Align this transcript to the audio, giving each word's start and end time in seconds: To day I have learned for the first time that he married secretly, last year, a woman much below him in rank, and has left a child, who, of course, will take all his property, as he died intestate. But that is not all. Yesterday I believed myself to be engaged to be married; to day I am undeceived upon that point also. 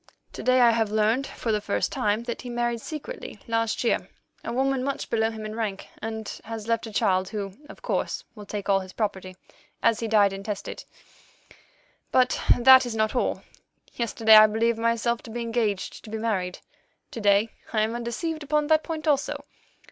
To 0.33 0.41
day 0.41 0.61
I 0.61 0.71
have 0.71 0.89
learned 0.89 1.27
for 1.27 1.51
the 1.51 1.61
first 1.61 1.91
time 1.91 2.23
that 2.23 2.41
he 2.41 2.49
married 2.49 2.81
secretly, 2.81 3.37
last 3.47 3.83
year, 3.83 4.09
a 4.43 4.51
woman 4.51 4.83
much 4.83 5.11
below 5.11 5.29
him 5.29 5.45
in 5.45 5.53
rank, 5.53 5.89
and 6.01 6.27
has 6.43 6.67
left 6.67 6.87
a 6.87 6.91
child, 6.91 7.29
who, 7.29 7.53
of 7.69 7.83
course, 7.83 8.23
will 8.33 8.47
take 8.47 8.67
all 8.67 8.79
his 8.79 8.93
property, 8.93 9.35
as 9.83 9.99
he 9.99 10.07
died 10.07 10.33
intestate. 10.33 10.85
But 12.11 12.41
that 12.57 12.83
is 12.87 12.95
not 12.95 13.13
all. 13.15 13.43
Yesterday 13.93 14.35
I 14.37 14.47
believed 14.47 14.79
myself 14.79 15.21
to 15.21 15.29
be 15.29 15.41
engaged 15.43 16.03
to 16.03 16.09
be 16.09 16.17
married; 16.17 16.57
to 17.11 17.21
day 17.21 17.49
I 17.71 17.81
am 17.81 17.93
undeceived 17.93 18.41
upon 18.41 18.65
that 18.69 18.81
point 18.83 19.07
also. 19.07 19.45